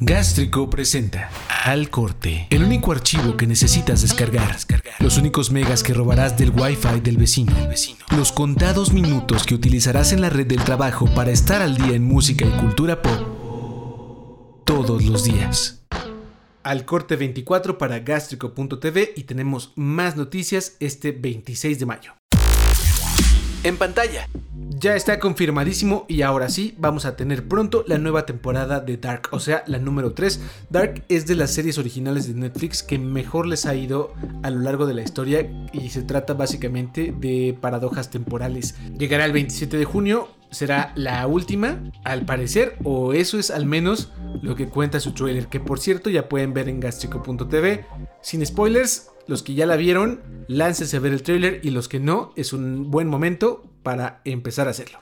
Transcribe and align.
Gástrico 0.00 0.70
presenta 0.70 1.28
Al 1.64 1.90
Corte, 1.90 2.46
el 2.50 2.62
único 2.62 2.92
archivo 2.92 3.36
que 3.36 3.48
necesitas 3.48 4.00
descargar, 4.00 4.56
los 5.00 5.18
únicos 5.18 5.50
megas 5.50 5.82
que 5.82 5.92
robarás 5.92 6.38
del 6.38 6.50
Wi-Fi 6.50 7.00
del 7.00 7.16
vecino, 7.16 7.52
los 8.16 8.30
contados 8.30 8.92
minutos 8.92 9.42
que 9.42 9.56
utilizarás 9.56 10.12
en 10.12 10.20
la 10.20 10.30
red 10.30 10.46
del 10.46 10.62
trabajo 10.62 11.06
para 11.16 11.32
estar 11.32 11.62
al 11.62 11.76
día 11.76 11.96
en 11.96 12.04
música 12.04 12.46
y 12.46 12.60
cultura 12.60 13.02
pop 13.02 14.62
todos 14.64 15.04
los 15.04 15.24
días. 15.24 15.82
Al 16.62 16.84
Corte 16.84 17.16
24 17.16 17.76
para 17.76 17.98
gástrico.tv 17.98 19.14
y 19.16 19.24
tenemos 19.24 19.72
más 19.74 20.16
noticias 20.16 20.76
este 20.78 21.10
26 21.10 21.76
de 21.80 21.86
mayo. 21.86 22.17
En 23.64 23.76
pantalla. 23.76 24.28
Ya 24.80 24.94
está 24.94 25.18
confirmadísimo 25.18 26.04
y 26.06 26.22
ahora 26.22 26.48
sí 26.48 26.76
vamos 26.78 27.04
a 27.04 27.16
tener 27.16 27.48
pronto 27.48 27.82
la 27.88 27.98
nueva 27.98 28.26
temporada 28.26 28.78
de 28.78 28.96
Dark, 28.96 29.28
o 29.32 29.40
sea, 29.40 29.64
la 29.66 29.78
número 29.78 30.12
3. 30.12 30.40
Dark 30.70 31.02
es 31.08 31.26
de 31.26 31.34
las 31.34 31.50
series 31.50 31.78
originales 31.78 32.28
de 32.28 32.34
Netflix 32.34 32.84
que 32.84 32.96
mejor 32.96 33.48
les 33.48 33.66
ha 33.66 33.74
ido 33.74 34.14
a 34.44 34.50
lo 34.50 34.60
largo 34.60 34.86
de 34.86 34.94
la 34.94 35.02
historia 35.02 35.50
y 35.72 35.88
se 35.88 36.02
trata 36.02 36.34
básicamente 36.34 37.12
de 37.18 37.58
paradojas 37.60 38.10
temporales. 38.10 38.76
Llegará 38.96 39.24
el 39.24 39.32
27 39.32 39.76
de 39.76 39.84
junio, 39.84 40.28
será 40.52 40.92
la 40.94 41.26
última, 41.26 41.82
al 42.04 42.24
parecer, 42.24 42.76
o 42.84 43.14
eso 43.14 43.40
es 43.40 43.50
al 43.50 43.66
menos 43.66 44.12
lo 44.42 44.54
que 44.54 44.68
cuenta 44.68 45.00
su 45.00 45.12
trailer, 45.12 45.48
que 45.48 45.58
por 45.58 45.80
cierto 45.80 46.08
ya 46.08 46.28
pueden 46.28 46.54
ver 46.54 46.68
en 46.68 46.78
gastrico.tv. 46.78 47.84
Sin 48.22 48.46
spoilers, 48.46 49.10
los 49.28 49.44
que 49.44 49.54
ya 49.54 49.66
la 49.66 49.76
vieron, 49.76 50.20
láncense 50.48 50.96
a 50.96 51.00
ver 51.00 51.12
el 51.12 51.22
trailer 51.22 51.60
y 51.62 51.70
los 51.70 51.88
que 51.88 52.00
no, 52.00 52.32
es 52.34 52.52
un 52.52 52.90
buen 52.90 53.06
momento 53.06 53.70
para 53.84 54.20
empezar 54.24 54.66
a 54.66 54.70
hacerlo. 54.70 54.98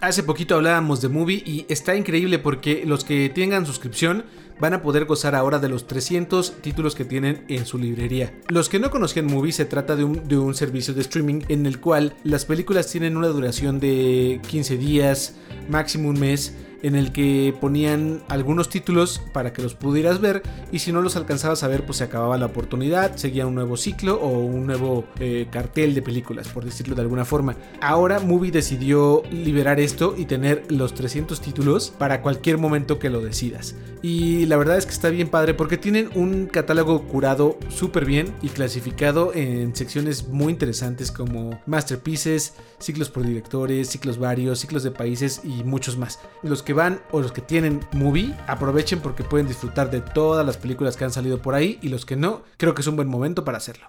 Hace 0.00 0.22
poquito 0.22 0.56
hablábamos 0.56 1.00
de 1.00 1.08
Movie 1.08 1.42
y 1.46 1.66
está 1.68 1.96
increíble 1.96 2.38
porque 2.38 2.84
los 2.84 3.04
que 3.04 3.30
tengan 3.30 3.66
suscripción 3.66 4.24
van 4.58 4.72
a 4.72 4.82
poder 4.82 5.04
gozar 5.04 5.34
ahora 5.34 5.58
de 5.58 5.68
los 5.68 5.86
300 5.86 6.62
títulos 6.62 6.94
que 6.94 7.04
tienen 7.04 7.44
en 7.48 7.66
su 7.66 7.78
librería. 7.78 8.34
Los 8.48 8.68
que 8.68 8.78
no 8.78 8.90
conozcan 8.90 9.26
Movie 9.26 9.52
se 9.52 9.66
trata 9.66 9.96
de 9.96 10.04
un 10.04 10.54
servicio 10.54 10.94
de 10.94 11.02
streaming 11.02 11.42
en 11.48 11.66
el 11.66 11.78
cual 11.78 12.14
las 12.24 12.46
películas 12.46 12.90
tienen 12.90 13.16
una 13.16 13.28
duración 13.28 13.80
de 13.80 14.40
15 14.48 14.78
días, 14.78 15.36
máximo 15.68 16.08
un 16.08 16.18
mes 16.18 16.54
en 16.82 16.94
el 16.94 17.12
que 17.12 17.54
ponían 17.60 18.22
algunos 18.28 18.68
títulos 18.68 19.22
para 19.32 19.52
que 19.52 19.62
los 19.62 19.74
pudieras 19.74 20.20
ver 20.20 20.42
y 20.72 20.80
si 20.80 20.92
no 20.92 21.02
los 21.02 21.16
alcanzabas 21.16 21.62
a 21.62 21.68
ver 21.68 21.84
pues 21.84 21.98
se 21.98 22.04
acababa 22.04 22.38
la 22.38 22.46
oportunidad, 22.46 23.16
seguía 23.16 23.46
un 23.46 23.54
nuevo 23.54 23.76
ciclo 23.76 24.20
o 24.20 24.38
un 24.38 24.66
nuevo 24.66 25.04
eh, 25.18 25.46
cartel 25.50 25.94
de 25.94 26.02
películas 26.02 26.48
por 26.48 26.64
decirlo 26.64 26.94
de 26.94 27.02
alguna 27.02 27.24
forma. 27.24 27.56
Ahora 27.80 28.20
Movie 28.20 28.50
decidió 28.50 29.22
liberar 29.30 29.80
esto 29.80 30.14
y 30.16 30.26
tener 30.26 30.64
los 30.68 30.94
300 30.94 31.40
títulos 31.40 31.92
para 31.98 32.22
cualquier 32.22 32.58
momento 32.58 32.98
que 32.98 33.10
lo 33.10 33.20
decidas. 33.20 33.74
Y 34.02 34.46
la 34.46 34.56
verdad 34.56 34.76
es 34.76 34.86
que 34.86 34.92
está 34.92 35.10
bien 35.10 35.28
padre 35.28 35.54
porque 35.54 35.78
tienen 35.78 36.10
un 36.14 36.46
catálogo 36.46 37.02
curado 37.02 37.58
súper 37.68 38.04
bien 38.04 38.34
y 38.42 38.48
clasificado 38.48 39.32
en 39.34 39.74
secciones 39.74 40.28
muy 40.28 40.52
interesantes 40.52 41.10
como 41.10 41.60
masterpieces, 41.66 42.54
ciclos 42.78 43.08
por 43.08 43.24
directores, 43.24 43.88
ciclos 43.88 44.18
varios, 44.18 44.60
ciclos 44.60 44.82
de 44.82 44.90
países 44.90 45.40
y 45.44 45.64
muchos 45.64 45.96
más. 45.96 46.20
Los 46.42 46.62
que 46.66 46.74
van 46.74 47.00
o 47.12 47.22
los 47.22 47.32
que 47.32 47.40
tienen 47.40 47.80
movie, 47.92 48.34
aprovechen 48.46 49.00
porque 49.00 49.24
pueden 49.24 49.48
disfrutar 49.48 49.90
de 49.90 50.02
todas 50.02 50.44
las 50.44 50.58
películas 50.58 50.98
que 50.98 51.04
han 51.04 51.12
salido 51.12 51.40
por 51.40 51.54
ahí 51.54 51.78
y 51.80 51.88
los 51.88 52.04
que 52.04 52.16
no, 52.16 52.42
creo 52.58 52.74
que 52.74 52.82
es 52.82 52.86
un 52.88 52.96
buen 52.96 53.08
momento 53.08 53.44
para 53.44 53.56
hacerlo. 53.56 53.86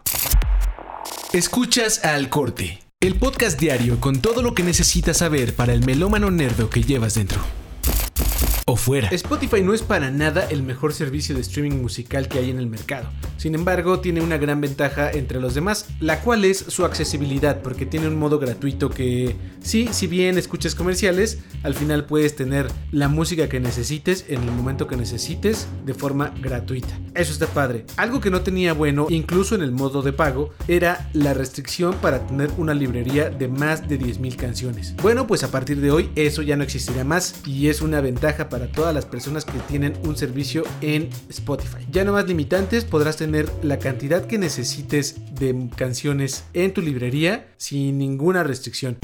Escuchas 1.34 2.06
al 2.06 2.30
corte, 2.30 2.80
el 3.02 3.16
podcast 3.16 3.59
diario 3.59 4.00
con 4.00 4.22
todo 4.22 4.42
lo 4.42 4.53
que 4.53 4.64
necesitas 4.64 5.17
saber 5.17 5.53
para 5.53 5.73
el 5.73 5.84
melómano 5.84 6.31
nerdo 6.31 6.69
que 6.69 6.84
llevas 6.84 7.16
dentro 7.16 7.42
o 8.66 8.75
fuera. 8.75 9.08
Spotify 9.09 9.62
no 9.62 9.73
es 9.73 9.81
para 9.81 10.12
nada 10.12 10.45
el 10.50 10.62
mejor 10.62 10.94
servicio 10.94 11.34
de 11.34 11.41
streaming 11.41 11.81
musical 11.81 12.28
que 12.28 12.39
hay 12.39 12.52
en 12.52 12.59
el 12.59 12.67
mercado. 12.67 13.09
Sin 13.38 13.55
embargo, 13.55 13.99
tiene 13.99 14.21
una 14.21 14.38
gran 14.38 14.59
ventaja 14.61 15.11
entre 15.11 15.39
los 15.39 15.53
demás, 15.53 15.88
la 15.99 16.21
cual 16.21 16.43
es 16.43 16.57
su 16.57 16.85
accesibilidad, 16.85 17.62
porque 17.62 17.85
tiene 17.85 18.07
un 18.07 18.17
modo 18.17 18.39
gratuito 18.39 18.89
que, 18.89 19.35
sí, 19.62 19.89
si 19.91 20.07
bien 20.07 20.38
escuchas 20.38 20.75
comerciales, 20.75 21.39
al 21.63 21.75
final 21.75 22.06
puedes 22.06 22.35
tener 22.35 22.67
la 22.91 23.07
música 23.07 23.47
que 23.47 23.59
necesites 23.59 24.25
en 24.28 24.41
el 24.41 24.51
momento 24.51 24.88
que 24.88 24.97
necesites 24.97 25.67
de 25.85 25.94
forma 25.94 26.34
gratuita. 26.41 27.00
Eso 27.13 27.31
está 27.31 27.45
padre. 27.47 27.85
Algo 27.95 28.19
que 28.19 28.31
no 28.31 28.41
tenía 28.41 28.73
bueno, 28.73 29.07
incluso 29.09 29.56
en 29.56 29.62
el 29.62 29.72
modo 29.72 30.01
de 30.01 30.13
pago, 30.13 30.50
era 30.67 31.09
la 31.13 31.33
restricción 31.33 31.95
para 31.95 32.25
tener 32.25 32.50
una 32.57 32.73
librería 32.73 33.29
de 33.29 33.47
más 33.47 33.88
de 33.88 34.00
10.000 34.00 34.35
canciones. 34.35 34.95
Bueno, 35.01 35.28
pues 35.28 35.44
a 35.44 35.51
partir 35.51 35.79
de 35.79 35.91
hoy 35.91 36.09
eso 36.16 36.41
ya 36.41 36.56
no 36.56 36.63
existirá 36.63 37.03
más 37.03 37.35
y 37.45 37.67
es 37.67 37.81
una 37.81 38.01
ventaja 38.01 38.50
para 38.50 38.72
todas 38.72 38.94
las 38.94 39.06
personas 39.06 39.45
que 39.45 39.59
tienen 39.67 39.94
un 40.03 40.17
servicio 40.17 40.63
en 40.81 41.09
Spotify. 41.29 41.85
Ya 41.91 42.03
no 42.03 42.13
más 42.13 42.28
limitantes, 42.28 42.83
podrás 42.83 43.17
tener 43.17 43.26
la 43.31 43.79
cantidad 43.79 44.25
que 44.25 44.38
necesites 44.38 45.15
de 45.35 45.69
canciones 45.75 46.45
en 46.53 46.73
tu 46.73 46.81
librería 46.81 47.47
sin 47.57 47.97
ninguna 47.97 48.43
restricción. 48.43 48.97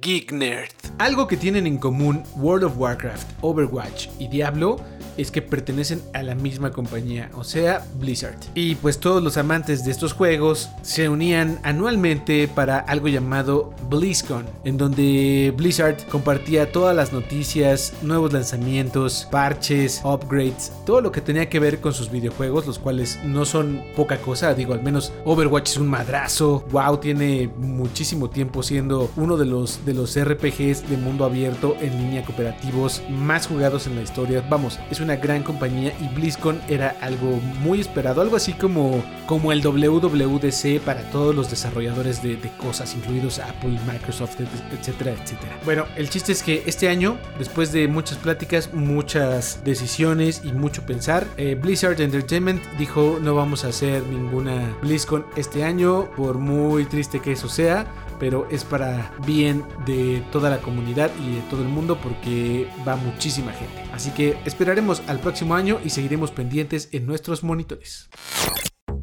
Geek 0.00 0.32
Nerd. 0.32 0.70
Algo 0.98 1.26
que 1.26 1.36
tienen 1.36 1.66
en 1.66 1.78
común 1.78 2.22
World 2.36 2.64
of 2.64 2.78
Warcraft, 2.78 3.26
Overwatch 3.40 4.08
y 4.18 4.28
Diablo 4.28 4.76
es 5.16 5.30
que 5.30 5.42
pertenecen 5.42 6.02
a 6.12 6.22
la 6.22 6.34
misma 6.34 6.70
compañía, 6.70 7.30
o 7.34 7.44
sea, 7.44 7.86
Blizzard. 7.98 8.36
Y 8.54 8.74
pues 8.76 8.98
todos 8.98 9.22
los 9.22 9.36
amantes 9.36 9.84
de 9.84 9.90
estos 9.90 10.12
juegos 10.12 10.70
se 10.82 11.08
unían 11.08 11.58
anualmente 11.62 12.48
para 12.48 12.78
algo 12.78 13.08
llamado 13.08 13.72
BlizzCon, 13.88 14.46
en 14.64 14.76
donde 14.76 15.52
Blizzard 15.56 15.96
compartía 16.10 16.72
todas 16.72 16.94
las 16.94 17.12
noticias, 17.12 17.92
nuevos 18.02 18.32
lanzamientos, 18.32 19.28
parches, 19.30 20.00
upgrades, 20.04 20.72
todo 20.86 21.00
lo 21.00 21.12
que 21.12 21.20
tenía 21.20 21.48
que 21.48 21.60
ver 21.60 21.80
con 21.80 21.92
sus 21.92 22.10
videojuegos, 22.10 22.66
los 22.66 22.78
cuales 22.78 23.18
no 23.24 23.44
son 23.44 23.82
poca 23.96 24.18
cosa, 24.18 24.54
digo, 24.54 24.74
al 24.74 24.82
menos 24.82 25.12
Overwatch 25.24 25.70
es 25.70 25.76
un 25.76 25.88
madrazo, 25.88 26.64
WoW 26.70 26.98
tiene 26.98 27.50
muchísimo 27.58 28.30
tiempo 28.30 28.62
siendo 28.62 29.10
uno 29.16 29.36
de 29.36 29.46
los 29.46 29.84
de 29.84 29.94
los 29.94 30.18
RPGs 30.18 30.88
de 30.88 30.96
mundo 30.96 31.24
abierto 31.24 31.76
en 31.80 31.96
línea 31.98 32.24
cooperativos 32.24 33.02
más 33.08 33.46
jugados 33.46 33.86
en 33.86 33.96
la 33.96 34.02
historia. 34.02 34.44
Vamos, 34.48 34.78
es 34.90 35.00
una 35.04 35.16
gran 35.16 35.42
compañía 35.42 35.92
y 36.00 36.08
BlizzCon 36.14 36.60
era 36.68 36.96
algo 37.00 37.40
muy 37.60 37.80
esperado, 37.80 38.20
algo 38.20 38.36
así 38.36 38.54
como, 38.54 39.04
como 39.26 39.52
el 39.52 39.60
WWDC 39.62 40.80
para 40.84 41.02
todos 41.10 41.34
los 41.34 41.50
desarrolladores 41.50 42.22
de, 42.22 42.38
cosas, 42.58 42.94
incluidos 42.94 43.38
Apple, 43.38 43.78
Microsoft, 43.86 44.40
etcétera, 44.72 45.12
etcétera. 45.12 45.58
Bueno, 45.64 45.86
el 45.96 46.08
chiste 46.08 46.32
es 46.32 46.42
que 46.42 46.62
este 46.66 46.88
año, 46.88 47.16
después 47.38 47.72
de 47.72 47.88
muchas 47.88 48.18
pláticas, 48.18 48.72
muchas 48.72 49.62
decisiones 49.64 50.42
y 50.44 50.52
mucho 50.52 50.84
pensar, 50.86 51.26
eh, 51.36 51.54
Blizzard 51.54 52.00
Entertainment 52.00 52.62
dijo 52.78 53.18
no 53.20 53.34
vamos 53.34 53.64
a 53.64 53.68
hacer 53.68 54.02
ninguna 54.04 54.76
BlizzCon 54.82 55.26
este 55.36 55.64
año, 55.64 56.10
por 56.16 56.38
muy 56.38 56.84
triste 56.86 57.20
que 57.20 57.32
eso 57.32 57.48
sea 57.48 57.86
pero 58.18 58.46
es 58.50 58.64
para 58.64 59.12
bien 59.26 59.64
de 59.86 60.22
toda 60.32 60.50
la 60.50 60.58
comunidad 60.58 61.10
y 61.20 61.36
de 61.36 61.40
todo 61.42 61.62
el 61.62 61.68
mundo 61.68 61.98
porque 62.02 62.68
va 62.86 62.96
muchísima 62.96 63.52
gente. 63.52 63.82
Así 63.92 64.10
que 64.10 64.36
esperaremos 64.44 64.93
al 65.06 65.20
próximo 65.20 65.54
año 65.54 65.80
y 65.84 65.90
seguiremos 65.90 66.30
pendientes 66.30 66.88
en 66.92 67.06
nuestros 67.06 67.42
monitores. 67.42 68.08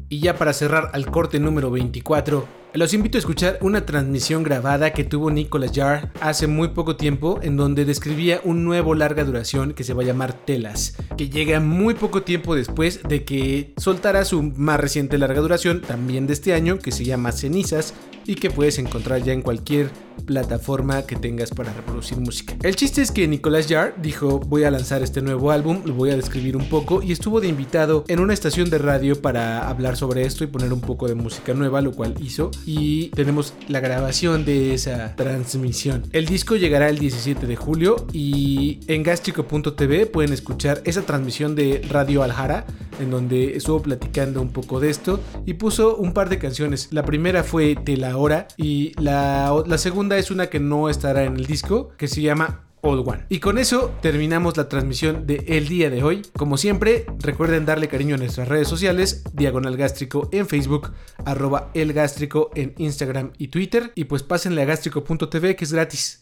Y 0.08 0.20
ya 0.20 0.36
para 0.36 0.52
cerrar 0.52 0.90
al 0.92 1.10
corte 1.10 1.40
número 1.40 1.70
24, 1.70 2.46
los 2.74 2.94
invito 2.94 3.16
a 3.16 3.20
escuchar 3.20 3.58
una 3.60 3.86
transmisión 3.86 4.42
grabada 4.42 4.92
que 4.92 5.04
tuvo 5.04 5.30
Nicolas 5.30 5.72
Jarre 5.74 6.10
hace 6.20 6.46
muy 6.46 6.68
poco 6.68 6.96
tiempo 6.96 7.38
en 7.42 7.56
donde 7.56 7.84
describía 7.84 8.40
un 8.44 8.64
nuevo 8.64 8.94
larga 8.94 9.24
duración 9.24 9.72
que 9.74 9.84
se 9.84 9.94
va 9.94 10.02
a 10.02 10.06
llamar 10.06 10.32
Telas, 10.32 10.96
que 11.16 11.28
llega 11.28 11.60
muy 11.60 11.94
poco 11.94 12.22
tiempo 12.22 12.54
después 12.54 13.02
de 13.02 13.24
que 13.24 13.74
soltara 13.76 14.24
su 14.24 14.42
más 14.42 14.80
reciente 14.80 15.18
larga 15.18 15.40
duración, 15.40 15.82
también 15.82 16.26
de 16.26 16.32
este 16.32 16.54
año, 16.54 16.78
que 16.78 16.92
se 16.92 17.04
llama 17.04 17.32
Cenizas, 17.32 17.94
y 18.26 18.36
que 18.36 18.50
puedes 18.50 18.78
encontrar 18.78 19.22
ya 19.22 19.32
en 19.32 19.42
cualquier 19.42 19.90
plataforma 20.24 21.02
que 21.02 21.16
tengas 21.16 21.50
para 21.50 21.72
reproducir 21.72 22.18
música. 22.18 22.54
El 22.62 22.76
chiste 22.76 23.02
es 23.02 23.10
que 23.10 23.26
Nicolas 23.28 23.66
Jarre 23.68 23.94
dijo 24.00 24.40
voy 24.40 24.64
a 24.64 24.70
lanzar 24.70 25.02
este 25.02 25.22
nuevo 25.22 25.50
álbum, 25.50 25.82
lo 25.84 25.94
voy 25.94 26.10
a 26.10 26.16
describir 26.16 26.56
un 26.56 26.68
poco 26.68 27.02
y 27.02 27.12
estuvo 27.12 27.40
de 27.40 27.48
invitado 27.48 28.04
en 28.08 28.20
una 28.20 28.34
estación 28.34 28.70
de 28.70 28.78
radio 28.78 29.20
para 29.20 29.68
hablar 29.68 29.96
sobre 29.96 30.24
esto 30.24 30.44
y 30.44 30.46
poner 30.46 30.72
un 30.72 30.80
poco 30.80 31.08
de 31.08 31.14
música 31.14 31.54
nueva, 31.54 31.80
lo 31.80 31.92
cual 31.92 32.14
hizo 32.20 32.50
y 32.66 33.08
tenemos 33.10 33.54
la 33.68 33.80
grabación 33.80 34.44
de 34.44 34.74
esa 34.74 35.14
transmisión. 35.16 36.04
El 36.12 36.26
disco 36.26 36.56
llegará 36.56 36.88
el 36.88 36.98
17 36.98 37.46
de 37.46 37.56
julio 37.56 38.06
y 38.12 38.80
en 38.86 39.02
gastrico.tv 39.02 40.06
pueden 40.06 40.32
escuchar 40.32 40.82
esa 40.84 41.02
transmisión 41.02 41.54
de 41.54 41.82
Radio 41.88 42.22
Aljara 42.22 42.66
en 43.00 43.10
donde 43.10 43.56
estuvo 43.56 43.80
platicando 43.82 44.40
un 44.40 44.50
poco 44.50 44.80
de 44.80 44.90
esto 44.90 45.20
y 45.46 45.54
puso 45.54 45.96
un 45.96 46.12
par 46.12 46.28
de 46.28 46.38
canciones. 46.38 46.88
La 46.90 47.04
primera 47.04 47.42
fue 47.42 47.76
De 47.82 47.96
la 47.96 48.16
Hora 48.16 48.48
y 48.56 48.92
la 49.00 49.78
segunda 49.78 50.01
es 50.10 50.30
una 50.30 50.48
que 50.48 50.58
no 50.58 50.88
estará 50.88 51.24
en 51.24 51.36
el 51.36 51.46
disco 51.46 51.90
que 51.96 52.08
se 52.08 52.22
llama 52.22 52.64
Old 52.80 53.08
One. 53.08 53.26
Y 53.28 53.38
con 53.38 53.58
eso 53.58 53.94
terminamos 54.02 54.56
la 54.56 54.68
transmisión 54.68 55.26
de 55.26 55.44
el 55.46 55.68
día 55.68 55.88
de 55.88 56.02
hoy. 56.02 56.22
Como 56.36 56.56
siempre, 56.56 57.06
recuerden 57.20 57.64
darle 57.64 57.88
cariño 57.88 58.16
a 58.16 58.18
nuestras 58.18 58.48
redes 58.48 58.66
sociales, 58.68 59.22
Diagonal 59.32 59.76
Gástrico 59.76 60.28
en 60.32 60.48
Facebook, 60.48 60.92
arroba 61.24 61.70
el 61.74 61.92
gástrico 61.92 62.50
en 62.54 62.74
Instagram 62.78 63.30
y 63.38 63.48
Twitter. 63.48 63.92
Y 63.94 64.04
pues 64.04 64.22
pásenle 64.24 64.62
a 64.62 64.64
gástrico.tv 64.64 65.56
que 65.56 65.64
es 65.64 65.72
gratis. 65.72 66.20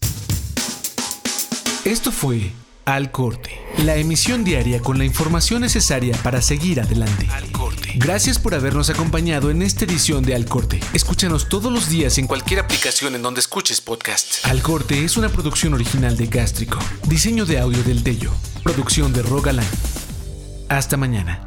Esto 1.87 2.13
fue 2.13 2.53
Al 2.85 3.11
Corte. 3.11 3.53
La 3.85 3.97
emisión 3.97 4.45
diaria 4.45 4.81
con 4.81 4.99
la 4.99 5.07
información 5.07 5.63
necesaria 5.63 6.15
para 6.23 6.43
seguir 6.43 6.81
adelante. 6.81 7.27
Gracias 7.97 8.39
por 8.39 8.55
habernos 8.55 8.89
acompañado 8.91 9.51
en 9.51 9.63
esta 9.63 9.85
edición 9.85 10.23
de 10.23 10.35
Al 10.35 10.45
Corte. 10.45 10.81
Escúchanos 10.93 11.49
todos 11.49 11.73
los 11.73 11.89
días 11.89 12.19
en 12.19 12.27
cualquier 12.27 12.61
aplicación 12.61 13.15
en 13.15 13.23
donde 13.23 13.41
escuches 13.41 13.81
podcast. 13.81 14.45
Al 14.47 14.63
Corte 14.63 15.05
es 15.05 15.17
una 15.17 15.29
producción 15.29 15.75
original 15.75 16.17
de 16.17 16.27
Gástrico. 16.27 16.79
Diseño 17.09 17.47
de 17.47 17.59
audio 17.59 17.83
del 17.83 18.03
Tello. 18.05 18.33
Producción 18.63 19.13
de 19.13 19.23
Rogaland. 19.23 19.69
Hasta 20.69 20.97
mañana. 20.97 21.47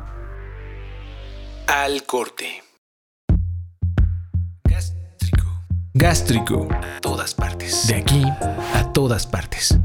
Al 1.68 2.04
Corte. 2.06 2.64
Gástrico. 4.66 5.66
Gástrico. 5.94 6.68
A 6.72 7.00
todas 7.00 7.34
partes. 7.34 7.88
De 7.88 7.96
aquí 7.96 8.24
a 8.74 8.92
todas 8.94 9.28
partes. 9.28 9.78